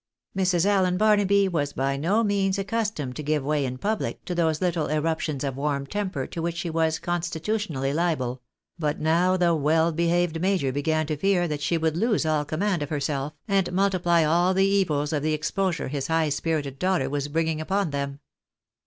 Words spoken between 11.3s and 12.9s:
that she would lose all command of